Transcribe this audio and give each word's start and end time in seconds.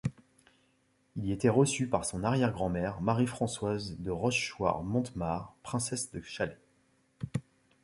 Il 1.15 1.25
y 1.27 1.31
était 1.31 1.47
reçu 1.49 1.85
par 1.87 2.05
son 2.05 2.23
arrière-grand-mère, 2.23 2.99
Marie-Françoise 3.01 3.97
de 3.99 4.09
Rochechouart-Mortemart, 4.09 5.53
princesse 5.61 6.09
de 6.11 6.21
Chalais. 6.21 6.57